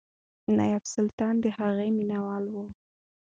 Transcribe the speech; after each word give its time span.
نایبالسلطنه 0.57 1.39
د 1.43 1.45
هغې 1.57 1.87
مینهوال 1.97 2.45
و. 2.49 2.55